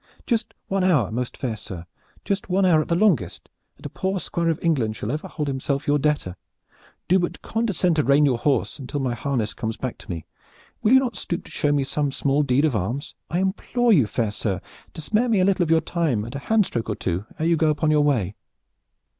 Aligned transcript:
"Just 0.25 0.55
one 0.67 0.83
hour, 0.83 1.11
most 1.11 1.37
fair 1.37 1.55
sir, 1.55 1.85
just 2.25 2.49
one 2.49 2.65
hour 2.65 2.81
at 2.81 2.87
the 2.87 2.95
longest, 2.95 3.49
and 3.77 3.85
a 3.85 3.89
poor 3.89 4.19
Squire 4.19 4.49
of 4.49 4.57
England 4.63 4.95
shall 4.95 5.11
ever 5.11 5.27
hold 5.27 5.47
himself 5.47 5.85
your 5.85 5.99
debtor! 5.99 6.37
Do 7.07 7.19
but 7.19 7.43
condescend 7.43 7.97
to 7.97 8.03
rein 8.03 8.25
your 8.25 8.39
horse 8.39 8.79
until 8.79 8.99
my 8.99 9.13
harness 9.13 9.53
comes 9.53 9.77
back 9.77 9.99
to 9.99 10.09
me! 10.09 10.25
Will 10.81 10.93
you 10.93 10.99
not 10.99 11.15
stoop 11.17 11.43
to 11.43 11.51
show 11.51 11.71
me 11.71 11.83
some 11.83 12.11
small 12.11 12.41
deed 12.41 12.65
of 12.65 12.75
arms? 12.75 13.13
I 13.29 13.37
implore 13.37 13.93
you, 13.93 14.07
fair 14.07 14.31
sir, 14.31 14.59
to 14.95 15.01
spare 15.01 15.29
me 15.29 15.39
a 15.39 15.45
little 15.45 15.61
of 15.61 15.69
your 15.69 15.81
time 15.81 16.25
and 16.25 16.33
a 16.35 16.39
handstroke 16.39 16.89
or 16.89 16.95
two 16.95 17.27
ere 17.37 17.45
you 17.45 17.55
go 17.55 17.69
upon 17.69 17.91
your 17.91 18.01
way!" 18.03 18.33